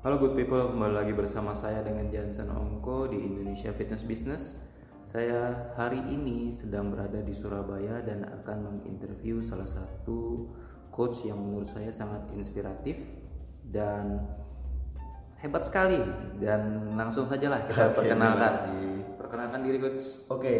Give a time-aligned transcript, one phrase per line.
[0.00, 4.56] Halo good people, kembali lagi bersama saya dengan Jansen Ongko di Indonesia Fitness Business.
[5.04, 10.48] Saya hari ini sedang berada di Surabaya dan akan menginterview salah satu
[10.88, 12.96] coach yang menurut saya sangat inspiratif
[13.68, 14.24] dan
[15.44, 16.00] hebat sekali.
[16.40, 18.52] Dan langsung sajalah kita Oke, perkenalkan.
[19.20, 20.04] Perkenalkan diri coach.
[20.32, 20.56] Oke,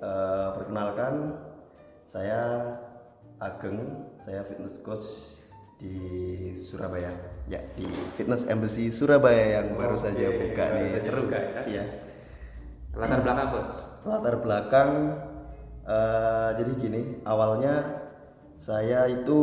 [0.00, 1.36] eh, perkenalkan
[2.08, 2.72] saya
[3.36, 3.84] Ageng,
[4.24, 5.36] saya fitness coach
[5.76, 7.27] di Surabaya.
[7.48, 7.88] Ya, di
[8.20, 10.88] Fitness Embassy Surabaya yang baru Oke, saja buka baru nih.
[10.92, 11.60] saja Seru buka ya.
[11.64, 11.84] Iya.
[12.92, 13.76] Latar belakang coach.
[14.04, 14.90] Latar belakang
[15.88, 17.74] eh, jadi gini, awalnya
[18.58, 19.38] saya itu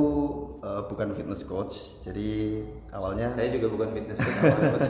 [0.62, 1.98] eh, bukan fitness coach.
[2.06, 2.62] Jadi
[2.94, 4.86] awalnya Saya juga bukan fitness coach.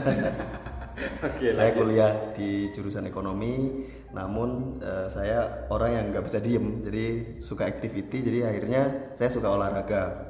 [1.28, 1.76] Oke, saya lanjut.
[1.76, 3.84] kuliah di jurusan ekonomi
[4.16, 7.04] namun eh, saya orang yang nggak bisa diem jadi
[7.44, 10.24] suka activity jadi akhirnya saya suka olahraga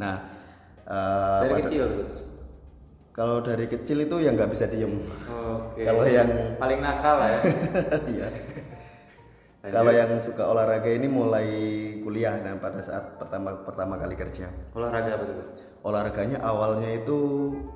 [0.00, 0.31] nah
[0.84, 2.16] eh, Dari pada- kecil coach.
[3.12, 5.84] kalau dari kecil itu yang nggak bisa diem Oke.
[5.86, 7.40] Kalau yang- paling nakal lah ya.
[8.12, 8.28] Iya.
[9.62, 11.46] Kalau yang suka olahraga ini mulai
[12.02, 15.36] kuliah dan pada saat pertama pertama kali kerja Olahraga apa tuh
[15.82, 17.18] olahraganya awalnya itu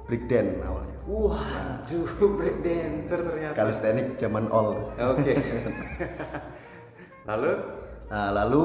[0.02, 2.10] breakdance awalnya Waduh,
[2.42, 3.54] break dancer ternyata.
[3.54, 5.38] calisthenics zaman old Oke.
[7.24, 7.52] Lalu
[8.06, 8.64] Nah, lalu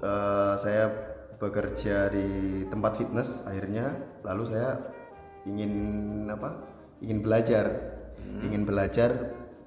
[0.00, 0.84] eh, saya
[1.38, 4.78] bekerja di tempat fitness akhirnya lalu saya
[5.44, 5.72] ingin
[6.30, 6.50] apa?
[7.04, 7.66] ingin belajar.
[8.40, 9.10] Ingin belajar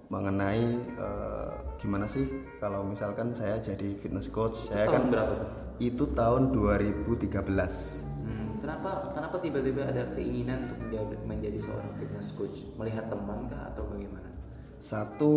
[0.10, 0.66] mengenai
[0.98, 2.26] eh, gimana sih
[2.58, 4.66] kalau misalkan saya jadi fitness coach.
[4.66, 5.36] saya tahun kan berapa
[5.78, 7.14] itu tahun 2013.
[8.26, 12.66] Hmm, kenapa kenapa tiba-tiba ada keinginan untuk menjadi, menjadi seorang fitness coach?
[12.82, 14.30] Melihat teman kah atau bagaimana?
[14.82, 15.34] Satu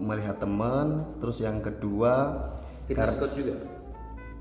[0.00, 2.40] melihat teman, terus yang kedua
[2.82, 3.54] Fitness coach juga.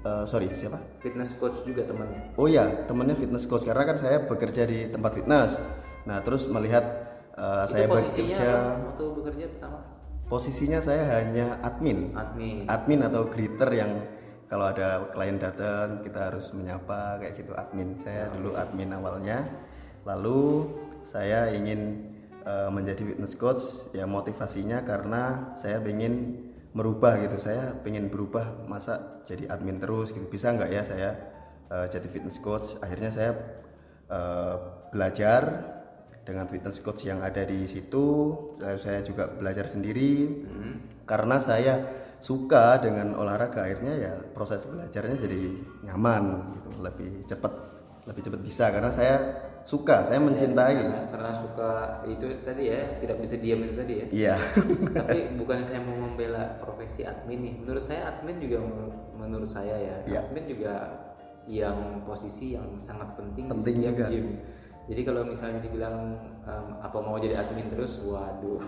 [0.05, 0.79] Eh, sorry, siapa?
[1.01, 2.33] Fitness coach juga temannya.
[2.37, 5.61] Oh ya, temennya fitness coach karena kan saya bekerja di tempat fitness.
[6.05, 6.83] Nah, terus melihat
[7.37, 8.51] uh, saya Itu posisinya bekerja,
[8.89, 9.79] waktu bekerja pertama?
[10.31, 12.63] posisinya saya hanya admin, Admin.
[12.65, 13.99] admin atau greeter yang
[14.47, 17.95] kalau ada klien datang kita harus menyapa kayak gitu admin.
[18.03, 19.47] Saya dulu admin awalnya,
[20.03, 20.67] lalu
[21.07, 22.11] saya ingin
[22.43, 23.63] uh, menjadi fitness coach.
[23.95, 27.37] Ya motivasinya karena saya ingin merubah gitu.
[27.39, 30.23] Saya pengen berubah masa jadi admin terus gitu.
[30.27, 31.09] Bisa nggak ya saya
[31.67, 32.79] uh, jadi fitness coach?
[32.79, 33.31] Akhirnya saya
[34.07, 34.55] uh,
[34.91, 35.41] belajar
[36.21, 38.33] dengan fitness coach yang ada di situ.
[38.55, 40.45] Saya, saya juga belajar sendiri
[41.03, 41.75] karena saya
[42.21, 43.65] suka dengan olahraga.
[43.65, 45.41] Akhirnya ya proses belajarnya jadi
[45.89, 47.53] nyaman gitu, lebih cepat,
[48.05, 49.15] lebih cepat bisa karena saya
[49.63, 50.73] suka, saya mencintai.
[50.75, 51.71] Karena, karena suka
[52.05, 54.05] itu tadi ya, tidak bisa diam itu tadi ya.
[54.09, 54.35] Iya.
[54.97, 57.53] Tapi bukan saya mau membela profesi admin nih.
[57.59, 60.19] Menurut saya admin juga men- menurut saya ya, Iya.
[60.25, 60.73] admin juga
[61.45, 64.05] yang posisi yang sangat penting, di Penting setiap juga.
[64.09, 64.27] gym.
[64.81, 65.95] Jadi kalau misalnya dibilang
[66.41, 68.59] em, apa mau jadi admin terus, waduh.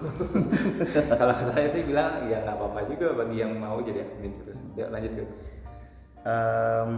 [1.19, 4.61] kalau saya sih bilang ya nggak apa-apa juga bagi yang mau jadi admin terus.
[4.73, 5.49] Yuk lanjut guys.
[6.23, 6.93] Em,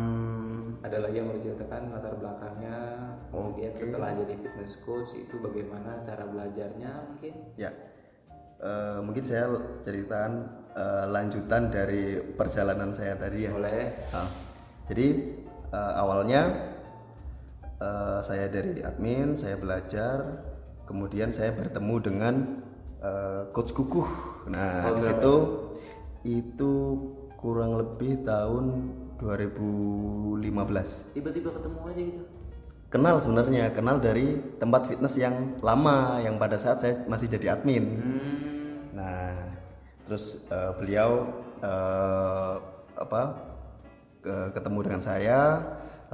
[0.86, 2.78] Ada lagi yang mau diceritakan latar belakangnya,
[3.34, 7.34] kemudian setelah jadi fitness coach itu bagaimana cara belajarnya mungkin?
[7.58, 7.74] ya,
[8.56, 9.52] Eh, mungkin saya
[9.84, 10.32] ceritakan
[10.72, 13.52] eh, lanjutan dari perjalanan saya tadi ya.
[13.52, 13.92] Boleh.
[14.16, 14.30] Nah,
[14.88, 15.08] jadi
[15.76, 16.42] eh, awalnya
[17.82, 20.40] eh, saya dari admin, saya belajar,
[20.88, 22.36] kemudian saya bertemu dengan
[23.04, 24.08] eh, coach Kukuh.
[24.48, 25.10] Nah, Tahun di berapa?
[25.20, 25.36] situ
[26.24, 26.74] itu
[27.36, 28.66] kurang lebih tahun
[29.20, 31.16] 2015.
[31.16, 32.24] Tiba-tiba ketemu aja gitu.
[32.94, 37.84] Kenal sebenarnya, kenal dari tempat fitness yang lama yang pada saat saya masih jadi admin.
[38.00, 38.96] Hmm.
[38.96, 39.36] Nah,
[40.08, 41.28] terus eh, beliau
[41.60, 42.54] eh,
[42.96, 43.22] apa
[44.24, 45.40] ke- ketemu dengan saya,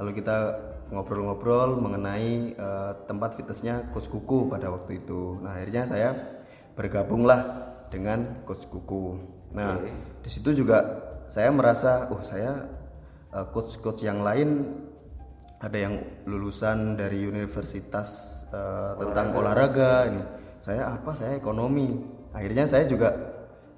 [0.00, 0.58] lalu kita
[0.90, 5.38] ngobrol-ngobrol mengenai eh, tempat fitnessnya Coach Kuku pada waktu itu.
[5.38, 6.10] Nah, akhirnya saya
[6.74, 7.40] bergabunglah
[7.92, 9.20] dengan Coach Kuku.
[9.54, 9.92] Nah, Oke.
[10.24, 10.82] di situ juga
[11.28, 12.81] saya merasa, oh saya
[13.32, 14.68] coach-coach yang lain
[15.62, 15.94] ada yang
[16.26, 20.10] lulusan dari universitas eh, tentang olahraga.
[20.10, 20.22] ini.
[20.62, 21.14] Saya apa?
[21.14, 22.02] Saya ekonomi.
[22.34, 23.14] Akhirnya saya juga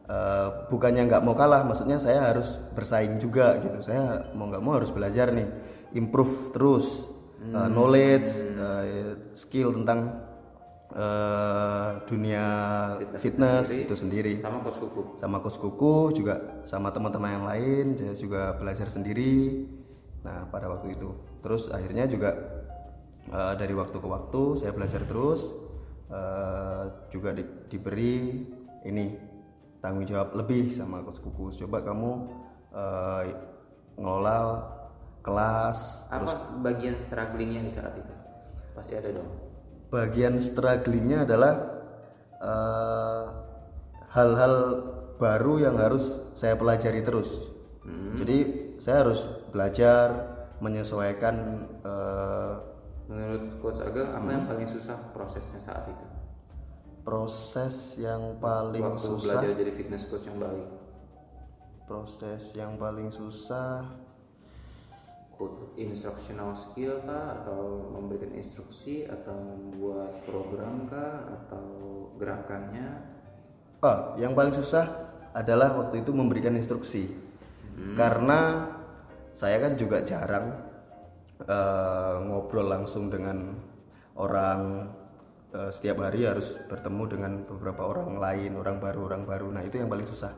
[0.09, 3.85] eh, bukannya nggak mau kalah maksudnya saya harus bersaing juga gitu.
[3.85, 5.47] Saya mau nggak mau harus belajar nih
[5.93, 7.05] improve terus
[7.45, 10.24] eh, knowledge eh, skill tentang
[10.95, 12.47] eh, dunia
[13.19, 15.03] fitness, itu sendiri Sama coach kuku.
[15.19, 19.67] sama coach kuku juga sama teman-teman yang lain saya juga belajar sendiri
[20.25, 21.11] nah pada waktu itu
[21.43, 22.31] terus akhirnya juga
[23.29, 25.51] eh, dari waktu ke waktu saya belajar terus
[26.09, 28.47] eh, juga di- diberi
[28.85, 29.07] ini
[29.83, 32.11] tanggung jawab lebih sama coach kuku coba kamu
[32.73, 33.23] eh,
[33.99, 34.39] ngelola
[35.25, 35.79] kelas
[36.13, 38.13] Apa bagian strugglingnya di saat itu?
[38.77, 39.29] Pasti ada dong.
[39.95, 41.53] Bagian strugglingnya adalah
[42.43, 43.25] eh,
[44.11, 44.55] hal-hal
[45.23, 47.31] baru yang harus saya pelajari terus.
[48.19, 48.39] Jadi
[48.83, 49.23] saya harus
[49.55, 51.35] belajar menyesuaikan
[51.87, 52.55] eh,
[53.05, 56.07] Menurut Coach Ageng, apa yang paling susah prosesnya saat itu?
[57.05, 59.21] proses yang paling Waktu susah.
[59.21, 60.67] belajar jadi fitness coach yang baik.
[61.85, 63.85] Proses yang paling susah
[65.75, 71.67] instructional skill kah atau memberikan instruksi atau membuat program kah atau
[72.19, 73.15] gerakannya
[73.85, 74.89] Ah, yang paling susah
[75.37, 77.05] adalah waktu itu memberikan instruksi.
[77.93, 78.65] Karena
[79.37, 80.57] saya kan juga jarang
[81.45, 83.53] eh, ngobrol langsung dengan
[84.17, 84.89] orang
[85.53, 89.53] eh, setiap hari harus bertemu dengan beberapa orang lain, orang baru, orang baru.
[89.53, 90.33] Nah, itu yang paling susah.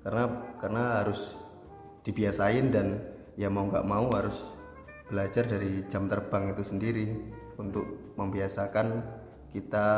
[0.00, 1.36] Karena karena harus
[2.00, 2.96] dibiasain dan
[3.36, 4.36] ya mau nggak mau harus
[5.06, 7.06] belajar dari jam terbang itu sendiri
[7.60, 9.04] untuk membiasakan
[9.54, 9.88] kita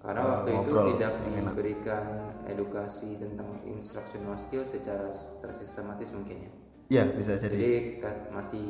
[0.00, 1.52] karena eh, waktu itu tidak enak.
[1.52, 2.04] diberikan
[2.48, 5.10] edukasi tentang instructional skill secara
[5.42, 6.52] tersistematis mungkin ya
[6.84, 7.56] Ya bisa jadi.
[7.56, 7.72] jadi
[8.28, 8.66] masih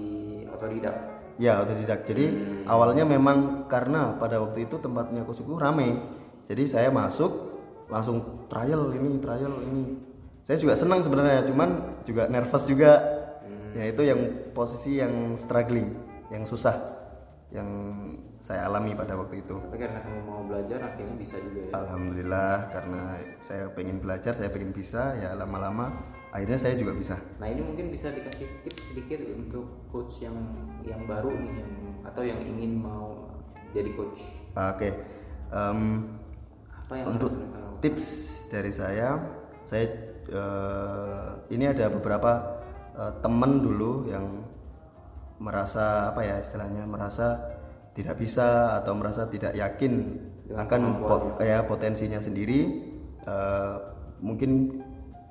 [0.55, 0.95] otodidak
[1.35, 2.07] Ya otodidak.
[2.07, 2.31] Jadi
[2.63, 5.99] awalnya memang karena pada waktu itu tempatnya Kusuku rame.
[6.47, 7.59] Jadi saya masuk
[7.91, 9.99] langsung trial ini trial ini.
[10.47, 13.24] Saya juga senang sebenarnya, cuman juga nervous juga.
[13.75, 14.21] Ya itu yang
[14.55, 15.99] posisi yang struggling,
[16.31, 16.79] yang susah,
[17.51, 17.67] yang
[18.45, 19.57] saya alami pada waktu itu.
[19.57, 23.03] tapi karena kamu mau belajar akhirnya bisa juga ya Alhamdulillah karena
[23.41, 25.89] saya pengen belajar, saya pengen bisa, ya lama-lama
[26.29, 27.17] akhirnya saya juga bisa.
[27.41, 30.37] nah ini mungkin bisa dikasih tips sedikit untuk coach yang
[30.85, 31.73] yang baru nih yang
[32.05, 33.33] atau yang ingin mau
[33.73, 34.21] jadi coach
[34.53, 34.93] Oke,
[35.49, 35.81] em,
[36.69, 38.07] apa yang untuk harus tips
[38.53, 39.25] dari saya,
[39.65, 39.89] saya
[40.29, 42.64] eh, ini ada beberapa
[42.95, 44.27] eh, teman dulu yang
[45.43, 47.37] merasa apa ya istilahnya merasa
[47.95, 52.61] tidak bisa atau merasa tidak yakin Dengan akan po- ya potensinya sendiri.
[53.25, 53.75] Eh,
[54.21, 54.81] mungkin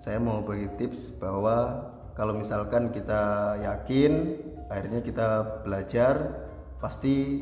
[0.01, 1.85] saya mau beri tips bahwa
[2.17, 4.37] kalau misalkan kita yakin,
[4.69, 5.27] akhirnya kita
[5.65, 6.43] belajar,
[6.81, 7.41] pasti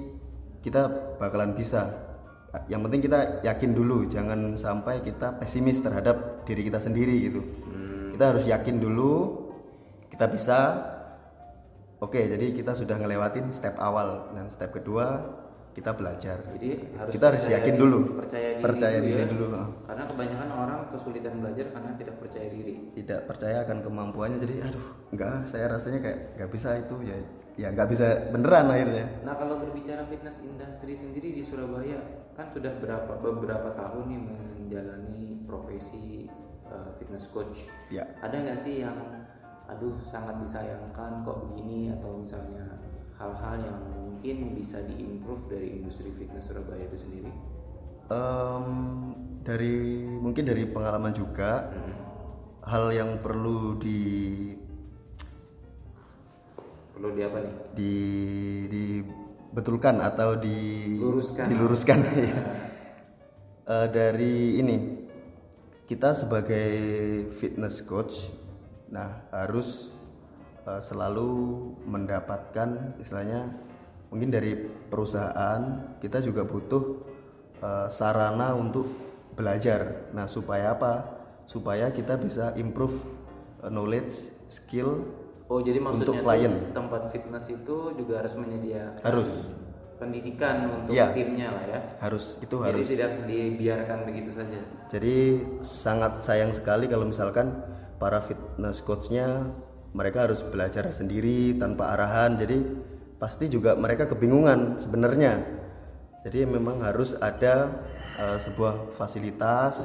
[0.61, 1.91] kita bakalan bisa.
[2.67, 7.41] Yang penting kita yakin dulu, jangan sampai kita pesimis terhadap diri kita sendiri gitu.
[8.15, 9.40] Kita harus yakin dulu,
[10.11, 10.59] kita bisa.
[12.01, 15.21] Oke, jadi kita sudah ngelewatin step awal dan step kedua
[15.71, 16.43] kita belajar.
[16.51, 19.27] jadi harus kita harus yakin diri- dulu, percaya diri, percaya dulu diri ya.
[19.31, 19.47] dulu.
[19.87, 24.85] karena kebanyakan orang kesulitan belajar karena tidak percaya diri Tidak percaya akan kemampuannya, jadi aduh,
[25.15, 27.15] enggak, saya rasanya kayak nggak bisa itu ya,
[27.55, 29.05] ya nggak bisa beneran akhirnya.
[29.23, 31.99] Nah kalau berbicara fitness industry sendiri di Surabaya
[32.35, 36.27] kan sudah berapa beberapa tahun nih menjalani profesi
[36.67, 37.71] uh, fitness coach.
[37.87, 38.03] Ya.
[38.19, 39.20] Ada nggak sih yang
[39.71, 42.75] aduh sangat disayangkan kok begini atau misalnya
[43.15, 47.31] hal-hal yang mungkin bisa diimprove dari industri fitness Surabaya itu sendiri?
[48.11, 48.65] Em,
[49.47, 51.71] dari mungkin dari pengalaman juga
[52.67, 54.01] hal yang perlu di
[56.91, 57.53] Perlu di apa nih?
[57.73, 57.95] di
[58.67, 60.57] dibetulkan atau di
[60.99, 61.47] Luruskan.
[61.47, 62.39] diluruskan ya.
[63.65, 64.77] Eh, dari ini
[65.87, 66.69] kita sebagai
[67.39, 68.29] fitness coach
[68.91, 69.89] nah harus
[70.67, 71.31] eh, selalu
[71.87, 73.47] mendapatkan istilahnya
[74.11, 75.61] mungkin dari perusahaan
[76.03, 76.83] kita juga butuh
[77.63, 78.85] eh, sarana untuk
[79.31, 81.07] belajar nah supaya apa
[81.47, 82.99] supaya kita bisa improve
[83.63, 84.13] eh, knowledge
[84.51, 85.07] skill
[85.51, 86.53] Oh jadi maksudnya Untuk klien.
[86.71, 89.27] tempat fitness itu juga harus menyediakan Harus.
[89.99, 91.11] pendidikan untuk Iya.
[91.11, 91.79] timnya lah ya.
[91.99, 94.59] harus itu Jadi harus tidak dibiarkan begitu saja.
[94.87, 97.51] Jadi sangat sayang sekali kalau misalkan
[98.01, 99.53] para fitness coachnya
[99.93, 102.33] mereka harus belajar sendiri tanpa arahan.
[102.41, 102.57] Jadi
[103.21, 105.37] pasti juga mereka kebingungan sebenarnya.
[106.25, 107.85] Jadi memang harus ada
[108.17, 109.77] eh, sebuah fasilitas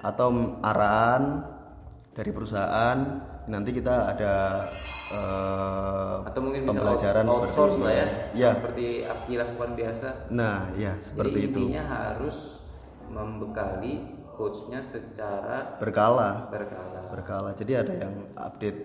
[0.00, 1.44] atau arahan
[2.16, 3.28] dari perusahaan.
[3.50, 4.34] Nanti kita ada
[5.12, 8.08] eh, atau mungkin bisa pembelajaran out- outsource seperti lah ya.
[8.32, 8.50] Ya.
[8.56, 10.08] seperti Aki lakukan biasa.
[10.32, 11.58] Nah, ya seperti Jadi itu.
[11.68, 12.64] intinya harus
[13.10, 16.48] membekali coachnya secara Berkala.
[16.48, 17.00] berkala.
[17.08, 18.80] berkala jadi ada yang update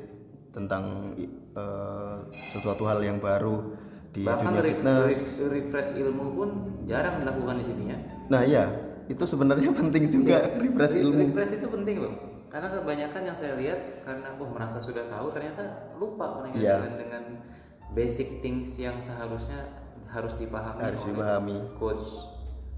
[0.52, 2.16] tentang eh,
[2.52, 3.72] sesuatu hal yang baru
[4.12, 6.50] di Bahkan dunia fitness re- refresh ilmu pun
[6.84, 7.98] jarang dilakukan di sini ya.
[8.28, 8.64] nah iya
[9.06, 12.16] itu sebenarnya penting juga refresh Re- ilmu Refresh itu penting loh.
[12.46, 16.76] Karena kebanyakan yang saya lihat karena oh merasa sudah tahu ternyata lupa mereka Iya.
[16.80, 17.24] dengan, dengan
[17.92, 19.60] basic things yang seharusnya
[20.08, 21.58] harus dipahami Harus oleh dipahami.
[21.76, 22.08] coach.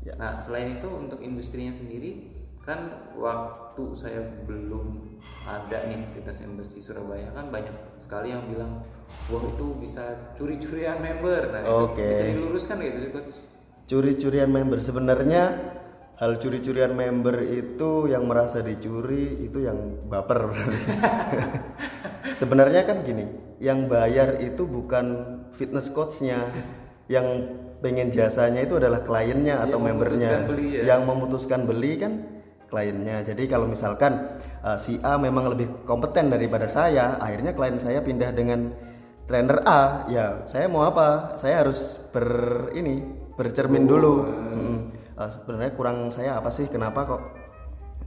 [0.01, 0.17] Ya.
[0.17, 2.37] Nah, selain itu untuk industrinya sendiri
[2.67, 5.15] kan waktu saya belum
[5.47, 8.83] ada nih fitness industry Surabaya kan banyak sekali yang bilang
[9.31, 11.47] wah itu bisa curi-curian member.
[11.47, 12.05] Nah itu Oke.
[12.12, 13.36] bisa diluruskan gitu sih coach?
[13.88, 14.83] Curi-curian member.
[14.83, 15.43] Sebenarnya
[16.19, 20.51] hal curi-curian member itu yang merasa dicuri itu yang baper.
[22.43, 23.31] Sebenarnya kan gini
[23.63, 26.43] yang bayar itu bukan fitness coachnya.
[27.07, 30.43] Yang pengen jasanya itu adalah kliennya atau membernya.
[30.43, 30.81] memutuskan beli ya.
[30.83, 32.37] yang memutuskan beli kan
[32.67, 33.24] kliennya.
[33.24, 38.31] Jadi kalau misalkan uh, si A memang lebih kompeten daripada saya akhirnya klien saya pindah
[38.36, 38.71] dengan
[39.27, 41.39] trainer A ya saya mau apa?
[41.39, 41.79] Saya harus
[42.12, 43.03] ber ini
[43.36, 44.13] bercermin dulu.
[44.27, 44.77] Mm.
[45.17, 46.67] Uh, sebenarnya kurang saya apa sih?
[46.67, 47.21] Kenapa kok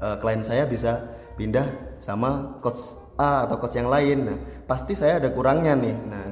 [0.00, 1.00] uh, klien saya bisa
[1.34, 4.18] pindah sama coach A atau coach yang lain?
[4.28, 4.38] Nah
[4.68, 5.96] pasti saya ada kurangnya nih.
[5.96, 6.24] Nah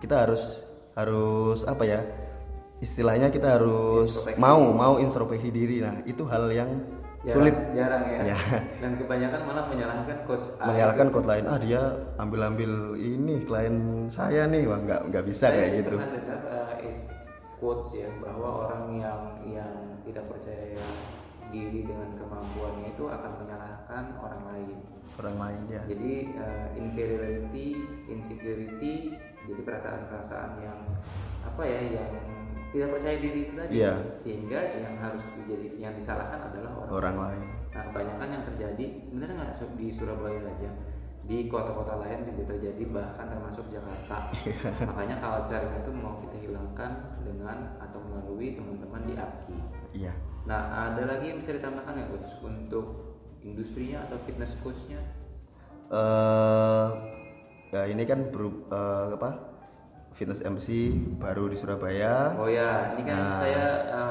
[0.00, 0.42] kita harus
[0.96, 2.00] harus apa ya?
[2.80, 4.40] Istilahnya kita harus Introspeksi.
[4.40, 5.84] mau mau introspeksi diri.
[5.84, 8.20] Nah itu hal yang Jarang- sulit jarang ya.
[8.32, 8.38] Ya.
[8.80, 10.72] Dan kebanyakan malah menyalahkan coach A.
[10.72, 11.82] menyalahkan coach lain ah dia
[12.16, 13.76] ambil ambil ini klien
[14.08, 17.04] saya nih wah nggak nggak bisa Saya kayak gitu pernah dengar uh, is-
[17.60, 20.80] quotes ya bahwa orang yang yang tidak percaya
[21.50, 24.78] diri dengan kemampuannya itu akan menyalahkan orang lain.
[25.18, 27.68] orang lain ya Jadi uh, inferiority,
[28.08, 29.12] insecurity,
[29.44, 30.78] jadi perasaan-perasaan yang
[31.42, 32.12] apa ya yang
[32.70, 33.72] tidak percaya diri itu tadi.
[33.82, 33.94] Iya.
[34.18, 36.90] Sehingga yang harus dijadi yang disalahkan adalah orang.
[36.94, 40.70] orang lain Nah kebanyakan yang terjadi sebenarnya nggak di Surabaya aja,
[41.22, 44.34] di kota-kota lain juga terjadi bahkan termasuk Jakarta.
[44.90, 46.90] Makanya culture-nya itu mau kita hilangkan
[47.22, 49.58] dengan atau melalui teman-teman di APKI.
[49.94, 50.12] iya
[50.50, 52.86] Nah ada lagi yang bisa ditambahkan ya coach untuk
[53.46, 54.98] industrinya atau fitness coachnya?
[55.90, 56.86] eh
[57.70, 59.30] ya ini kan beru- eh, apa
[60.14, 63.34] fitness MC baru di Surabaya Oh ya, ini kan Nah.
[63.34, 63.64] saya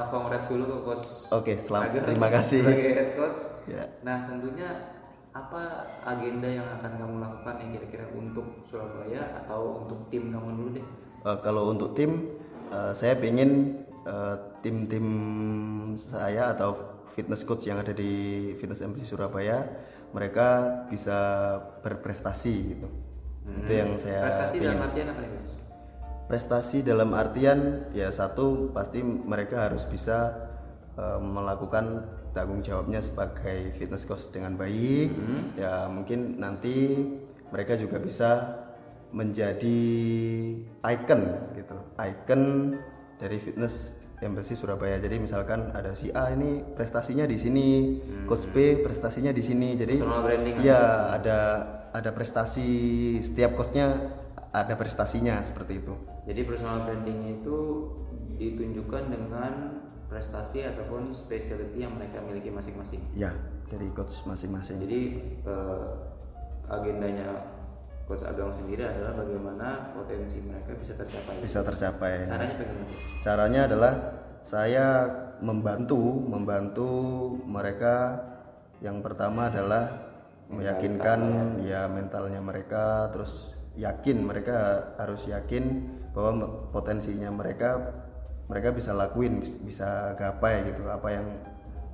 [0.10, 1.06] uh, dulu ke coach.
[1.30, 1.88] Oke, selamat.
[1.94, 2.62] Ageng Terima kasih.
[2.66, 3.40] Sebagai head coach.
[3.70, 3.84] Ya.
[4.02, 4.70] Nah tentunya
[5.30, 5.62] apa
[6.04, 10.86] agenda yang akan kamu lakukan nih kira-kira untuk Surabaya atau untuk tim kamu dulu deh?
[11.30, 12.34] Eh, kalau untuk tim
[12.74, 13.78] eh, saya ingin
[14.66, 15.08] tim-tim
[16.00, 16.76] saya atau
[17.14, 18.12] fitness coach yang ada di
[18.58, 19.66] fitness MC Surabaya
[20.10, 21.18] mereka bisa
[21.86, 22.88] berprestasi gitu
[23.50, 24.28] itu yang saya Hmm.
[24.30, 24.66] Prestasi pengen.
[24.74, 25.52] dalam artian apa nih coach?
[26.30, 30.38] Prestasi dalam artian ya satu pasti mereka harus bisa
[30.94, 32.06] eh, melakukan
[32.38, 35.10] tanggung jawabnya sebagai fitness coach dengan baik.
[35.58, 37.02] Ya mungkin nanti
[37.50, 38.62] mereka juga bisa
[39.10, 39.82] menjadi
[40.86, 41.22] icon
[41.58, 41.78] gitu.
[41.98, 42.42] Icon
[43.18, 43.90] dari fitness
[44.22, 45.02] embassy Surabaya.
[45.02, 47.68] Jadi misalkan ada si A ini prestasinya di sini
[48.30, 49.74] coach B prestasinya di sini.
[49.74, 49.98] Jadi
[50.62, 51.40] ya ada
[51.90, 52.70] ada prestasi
[53.26, 54.14] setiap coachnya
[54.50, 55.94] ada prestasinya seperti itu
[56.26, 57.58] Jadi personal branding itu
[58.38, 59.54] ditunjukkan dengan
[60.10, 63.02] prestasi ataupun specialty yang mereka miliki masing-masing.
[63.14, 63.30] ya
[63.70, 65.02] dari coach masing-masing Jadi
[65.46, 65.90] eh,
[66.66, 67.46] agendanya
[68.10, 71.38] coach Agang sendiri adalah bagaimana potensi mereka bisa tercapai.
[71.46, 72.90] bisa tercapai Caranya bagaimana?
[73.22, 73.94] Caranya adalah
[74.42, 74.86] saya
[75.40, 76.90] membantu membantu
[77.46, 78.18] mereka
[78.82, 80.10] yang pertama adalah
[80.50, 81.20] meyakinkan
[81.62, 84.58] ya mentalnya mereka terus yakin mereka
[84.98, 87.78] harus yakin bahwa potensinya mereka
[88.50, 91.28] mereka bisa lakuin bis- bisa gapai gitu apa yang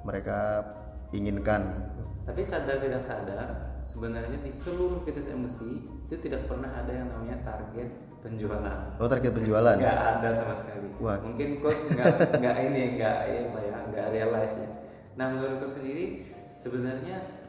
[0.08, 0.64] mereka
[1.12, 1.92] inginkan
[2.26, 7.38] Tapi sadar tidak sadar, sebenarnya di seluruh fitness embassy itu tidak pernah ada yang namanya
[7.46, 7.86] target
[8.26, 8.98] penjualan.
[8.98, 10.90] oh target penjualan Nggak ada sama sekali.
[10.98, 11.22] Wah.
[11.22, 14.70] Mungkin coach nggak nggak ini nggak ya apa ya nggak realize ya.
[15.14, 16.26] Nah menurut coach sendiri
[16.58, 17.45] sebenarnya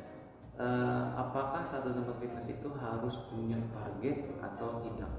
[0.57, 5.11] eh, apakah satu tempat fitness itu harus punya target atau tidak?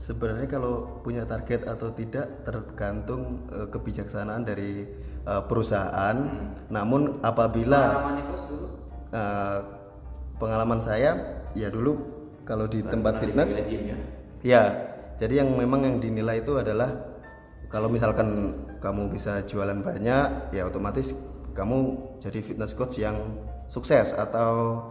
[0.00, 4.88] Sebenarnya kalau punya target atau tidak tergantung eh, kebijaksanaan dari
[5.26, 6.16] eh, perusahaan.
[6.72, 8.66] Namun apabila Pengalamannya coach dulu
[9.12, 9.58] eh,
[10.40, 11.10] pengalaman saya
[11.52, 12.00] ya dulu
[12.48, 13.96] kalau di tempat pernah fitness dibilang gym ya.
[14.40, 14.62] ya
[15.20, 16.88] jadi yang memang yang dinilai itu adalah
[17.68, 21.12] kalau misalkan kamu bisa jualan banyak ya otomatis
[21.52, 23.20] kamu jadi fitness coach yang
[23.70, 24.82] sukses atau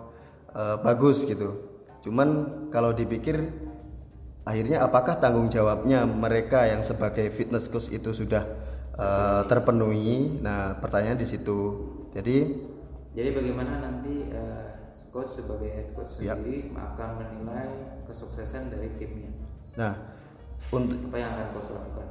[0.56, 1.68] eh, bagus gitu.
[2.00, 2.30] Cuman
[2.72, 3.52] kalau dipikir
[4.48, 8.48] akhirnya apakah tanggung jawabnya mereka yang sebagai fitness coach itu sudah
[8.96, 10.40] eh, terpenuhi?
[10.40, 11.60] Nah, pertanyaan di situ.
[12.16, 12.38] Jadi
[13.14, 14.66] Jadi bagaimana nanti eh,
[15.12, 16.34] coach sebagai head coach Ya.
[16.40, 17.68] sendiri akan menilai
[18.08, 19.30] kesuksesan dari timnya?
[19.78, 19.94] nah
[20.74, 22.08] untuk Apa yang akan coach lakukan?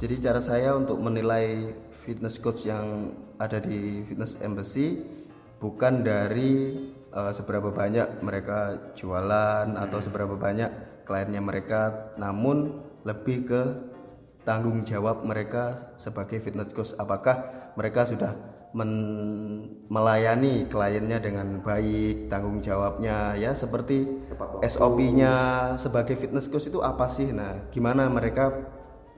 [0.00, 1.76] Jadi cara saya untuk menilai
[2.10, 4.98] fitness coach yang ada di fitness embassy
[5.62, 6.74] bukan dari
[7.14, 13.62] eh, seberapa banyak mereka jualan atau seberapa banyak kliennya mereka, namun lebih ke
[14.42, 16.94] tanggung jawab mereka sebagai fitness coach.
[16.98, 18.34] Apakah mereka sudah
[18.74, 24.06] men- melayani kliennya dengan baik, tanggung jawabnya ya seperti.
[24.62, 25.34] SOP-nya
[25.78, 27.30] sebagai fitness coach itu apa sih?
[27.34, 28.54] Nah, gimana mereka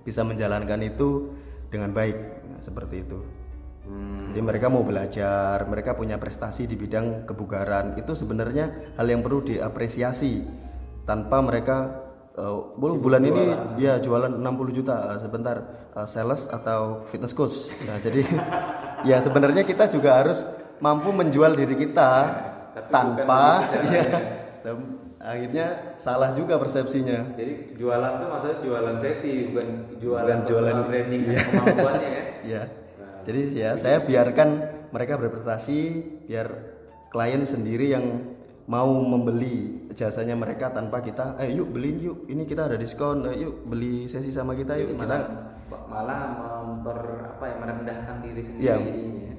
[0.02, 1.30] bisa menjalankan itu
[1.72, 3.18] dengan baik Nah, seperti itu.
[3.82, 7.98] Hmm, jadi mereka mau belajar mereka punya prestasi di bidang kebugaran.
[7.98, 10.44] Itu sebenarnya hal yang perlu diapresiasi
[11.02, 11.90] tanpa mereka
[12.78, 13.44] "Bu, bulan ini
[13.80, 15.56] ya jualan 60 juta eh, sebentar
[15.96, 17.66] eh, sales atau fitness coach.
[17.88, 18.22] Nah jadi
[19.08, 20.38] ya sebenarnya kita juga harus
[20.78, 22.10] mampu menjual diri kita
[22.88, 23.66] tanpa
[24.62, 24.72] ya,
[25.22, 31.22] akhirnya salah juga persepsinya Jadi jualan tuh maksudnya jualan sesi, bukan jualan Bukan jualan- branding
[31.24, 32.22] dan kemampuannya ya.
[32.52, 32.62] ya
[33.22, 34.48] jadi ya saya biarkan
[34.90, 35.78] mereka berprestasi
[36.26, 36.48] biar
[37.08, 42.66] klien sendiri yang mau membeli jasanya mereka tanpa kita eh yuk beliin yuk ini kita
[42.66, 45.22] ada diskon eh, yuk beli sesi sama kita yuk kita malah,
[45.86, 46.20] malah
[46.62, 46.98] memper
[47.32, 48.76] apa ya merendahkan diri sendiri Iya.
[48.80, 49.30] jadinya.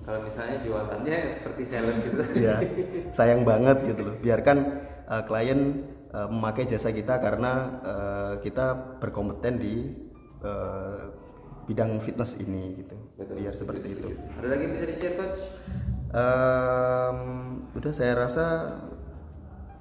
[0.00, 2.22] Kalau misalnya jualannya seperti sales gitu.
[2.34, 2.58] ya
[3.16, 4.56] sayang banget gitu loh biarkan
[5.08, 5.60] eh, klien
[6.12, 9.92] eh, memakai jasa kita karena eh, kita berkompeten di
[10.44, 11.02] eh,
[11.68, 14.08] bidang fitness ini gitu biar seperti itu
[14.40, 15.40] Ada lagi bisa di-share coach?
[16.08, 17.18] Em,
[17.76, 18.46] udah saya rasa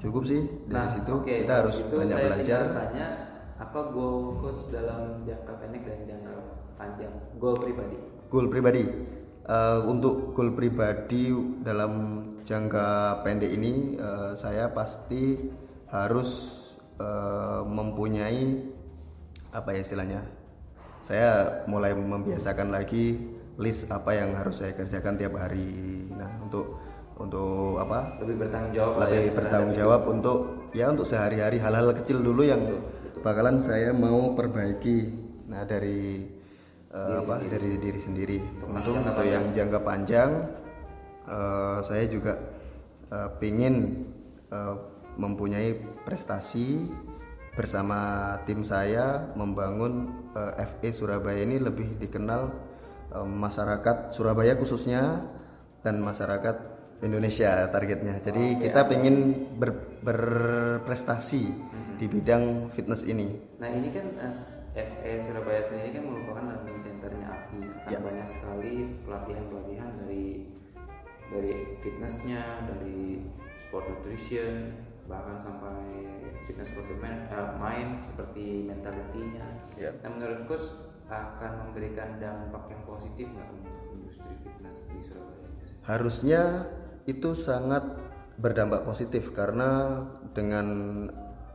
[0.04, 3.08] cukup sih dari situ oke, kita harus gitu banyak saya belajar tanya
[3.56, 6.34] apa goal coach dalam jangka pendek dan jangka
[6.76, 7.14] panjang?
[7.40, 7.98] Goal pribadi.
[8.28, 8.84] goal pribadi
[9.48, 11.32] Eh, untuk goal pribadi
[11.64, 15.51] dalam jangka pendek ini eh, saya pasti
[15.92, 16.56] harus
[16.96, 18.63] eh, mempunyai
[19.51, 20.22] apa ya istilahnya
[21.08, 23.16] saya mulai membiasakan lagi
[23.58, 26.04] list apa yang harus saya kerjakan tiap hari.
[26.13, 26.77] Nah untuk
[27.18, 28.20] untuk apa?
[28.22, 30.38] Lebih bertanggung jawab lah ya lebih bertanggung jawab untuk
[30.75, 32.62] ya untuk sehari-hari hal-hal kecil dulu yang
[33.24, 35.10] bakalan saya mau perbaiki.
[35.48, 36.27] Nah dari
[36.92, 37.39] eh, apa?
[37.39, 38.38] dari diri sendiri.
[38.68, 40.32] Untuk untuk yang jangka panjang
[41.28, 42.34] eh, saya juga
[43.08, 43.76] eh, pingin
[44.48, 44.76] eh,
[45.18, 46.88] mempunyai prestasi
[47.54, 47.98] bersama
[48.46, 52.42] tim saya membangun eh, FE Surabaya ini lebih dikenal
[53.13, 55.28] eh, masyarakat Surabaya khususnya
[55.84, 58.18] dan masyarakat Indonesia targetnya.
[58.26, 61.44] Jadi kita pengen ber- berprestasi
[61.98, 63.38] di bidang fitness ini.
[63.62, 64.06] Nah ini kan
[64.74, 68.00] FE Surabaya sendiri kan merupakan learning centernya API akan Ya.
[68.02, 68.74] banyak sekali
[69.06, 70.26] pelatihan-pelatihan dari
[71.28, 73.24] dari fitnessnya, dari
[73.56, 74.72] sport nutrition,
[75.08, 76.04] bahkan sampai
[76.48, 79.48] fitness for the man- eh, mind seperti mentalitinya.
[79.80, 79.92] Ya.
[80.04, 80.72] Nah menurut coach
[81.08, 85.48] akan memberikan dampak yang positif nggak untuk industri fitness di Surabaya?
[85.88, 86.44] Harusnya
[87.08, 87.84] itu sangat
[88.38, 90.04] berdampak positif karena
[90.36, 90.68] dengan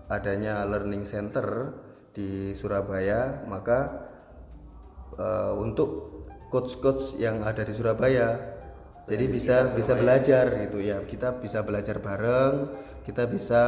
[0.08, 1.76] adanya learning center
[2.12, 4.08] di Surabaya maka
[5.16, 6.12] eh, untuk
[6.52, 8.51] coach-coach yang ada di Surabaya
[9.06, 11.02] jadi bisa bisa belajar gitu ya.
[11.02, 12.70] Kita bisa belajar bareng
[13.02, 13.62] kita bisa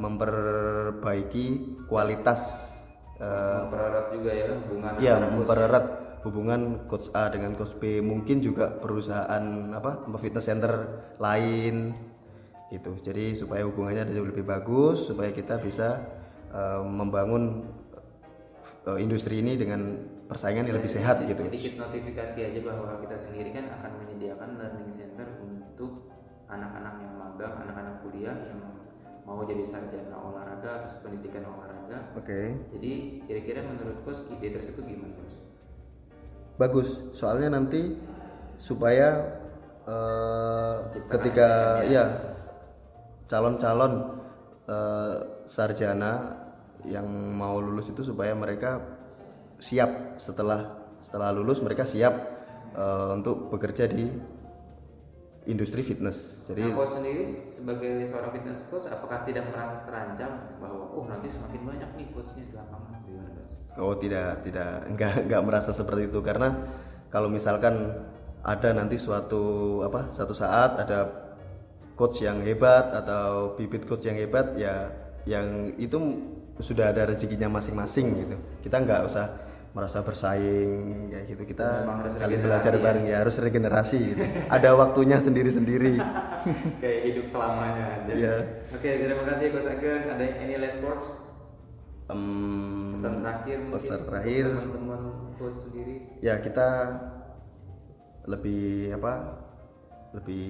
[0.00, 2.72] memperbaiki kualitas
[3.20, 5.86] eh, Mempererat juga ya hubungan ya antara coach mempererat
[6.24, 8.00] hubungan coach A dengan coach B.
[8.00, 9.44] Mungkin juga perusahaan
[9.76, 10.72] apa fitness center
[11.20, 11.92] lain
[12.72, 12.96] gitu.
[13.04, 16.00] Jadi supaya hubungannya jauh lebih bagus supaya kita bisa
[16.48, 17.68] eh, membangun
[18.88, 23.16] eh, industri ini dengan persaingan yang lebih sehat Sedi- gitu Sedikit notifikasi aja bahwa kita
[23.16, 26.12] sendiri kan akan menyediakan learning center untuk
[26.48, 28.60] anak-anak yang magang, anak-anak kuliah yang
[29.24, 32.16] mau jadi sarjana olahraga atau pendidikan olahraga.
[32.16, 32.40] oke
[32.76, 32.92] Jadi
[33.28, 35.36] kira-kira menurut coach ide tersebut gimana coach?
[36.58, 37.94] bagus soalnya nanti
[38.58, 39.38] supaya
[39.86, 42.04] eh, ketika ya
[43.30, 44.18] calon-calon
[44.66, 46.34] eh, sarjana
[46.82, 48.82] yang mau lulus itu supaya mereka
[49.58, 52.14] siap setelah setelah lulus mereka siap
[52.74, 54.06] eh, untuk bekerja di
[55.48, 56.44] industri fitness.
[56.46, 61.32] Jadi Nah, coach sendiri sebagai seorang fitness coach apakah tidak merasa terancam bahwa oh nanti
[61.32, 63.00] semakin banyak nih coachnya di lapangan?
[63.80, 66.20] Oh tidak tidak enggak enggak merasa seperti itu.
[66.20, 66.52] Karena
[67.08, 68.04] kalau misalkan
[68.44, 71.08] ada nanti suatu apa satu saat ada
[71.96, 74.92] coach yang hebat atau bibit coach yang hebat ya
[75.26, 75.98] yang itu
[76.60, 78.36] sudah ada rezekinya masing-masing gitu.
[78.68, 79.47] Kita nggak usah
[79.78, 82.80] merasa bersaing kayak gitu kita Memang harus saling belajar ya.
[82.82, 84.22] bareng ya harus regenerasi gitu.
[84.50, 85.94] ada waktunya sendiri-sendiri
[86.82, 88.10] Kayak hidup selamanya aja.
[88.10, 88.34] Iya.
[88.70, 90.02] Oke, terima kasih coach Ageng.
[90.08, 91.06] Ada any last words?
[92.08, 95.02] Em, Pesan terakhir mungkin pesan terakhir teman-teman
[95.36, 95.94] coach sendiri.
[96.18, 96.68] ya kita
[98.24, 99.14] lebih apa
[100.10, 100.48] lebih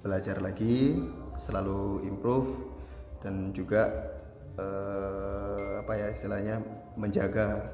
[0.00, 0.96] belajar lagi
[1.36, 2.50] selalu improve
[3.20, 3.90] dan juga
[4.54, 6.56] eh, apa ya istilahnya
[6.94, 7.73] menjaga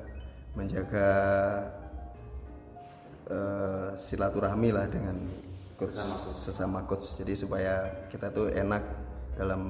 [0.55, 1.09] menjaga
[3.31, 5.17] eh, silaturahmi lah dengan
[5.79, 5.97] coach,
[6.35, 7.15] sesama coach.
[7.17, 7.75] jadi supaya
[8.11, 8.83] kita tuh enak
[9.39, 9.61] dalam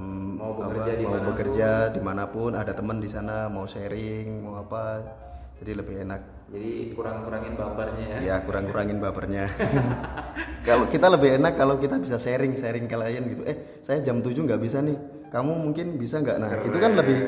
[0.40, 1.28] Mau apa, bekerja mau di mana pun.
[1.30, 5.04] bekerja di mana pun ada teman di sana mau sharing mau apa
[5.60, 6.20] jadi lebih enak.
[6.50, 8.18] Jadi kurang-kurangin bapernya ya.
[8.24, 9.44] ya kurang-kurangin bapernya.
[10.66, 13.42] Kalau kita lebih enak kalau kita bisa sharing sharing klien gitu.
[13.48, 14.96] Eh saya jam 7 nggak bisa nih.
[15.32, 16.36] Kamu mungkin bisa nggak?
[16.40, 17.18] Nah itu kan lebih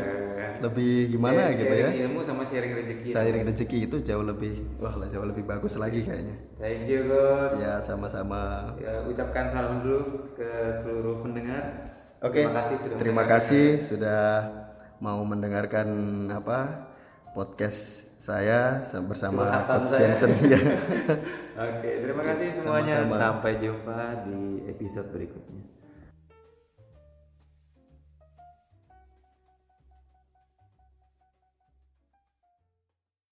[0.65, 3.09] lebih gimana Sharing- gitu ya sharing ilmu sama sharing rezeki.
[3.11, 7.59] sharing rezeki itu jauh lebih wah lah jauh lebih bagus lagi kayaknya Thank you coach.
[7.59, 10.01] ya sama-sama Ya, ucapkan salam dulu
[10.33, 11.91] ke seluruh pendengar.
[12.21, 14.23] Oke, Terima kasih sudah terima kasih sudah
[14.99, 15.89] mau mendengarkan
[16.31, 16.87] apa
[17.33, 20.15] podcast saya bersama Curhatan Coach saya.
[20.15, 20.61] Jensen ya.
[21.67, 23.03] Oke, terima kasih semuanya.
[23.03, 23.19] Sama-sama.
[23.19, 25.52] Sampai jumpa di episode berikutnya.